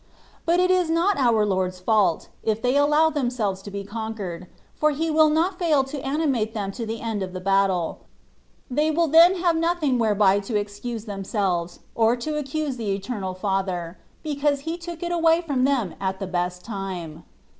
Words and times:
But 0.47 0.59
it 0.59 0.71
is 0.71 0.89
not 0.89 1.17
our 1.19 1.45
Lord^s 1.45 1.79
fault, 1.79 2.29
if 2.41 2.59
they 2.59 2.75
allow 2.75 3.11
themselves 3.11 3.61
to 3.61 3.69
be 3.69 3.83
con 3.83 4.15
quered, 4.15 4.47
for 4.73 4.89
He 4.89 5.11
will 5.11 5.29
not 5.29 5.59
fail 5.59 5.83
to 5.83 6.01
animate 6.03 6.55
them 6.55 6.71
to 6.71 6.87
the 6.87 7.01
end 7.01 7.21
of 7.21 7.33
the 7.33 7.39
battle: 7.39 7.99
they 8.67 8.89
will 8.89 9.07
then 9.07 9.35
have 9.35 9.55
nothing 9.55 9.99
whereby 9.99 10.39
to 10.39 10.55
excuse 10.55 11.05
themselves, 11.05 11.81
or 11.93 12.15
to 12.15 12.35
accuse 12.35 12.77
the 12.77 12.95
Eternal 12.95 13.35
Father, 13.35 13.99
because 14.23 14.61
He 14.61 14.75
took 14.75 15.03
it 15.03 15.11
away 15.11 15.39
from 15.39 15.65
them 15.65 15.93
at 16.01 16.17
the 16.19 16.25
best 16.25 16.65
time. 16.65 17.23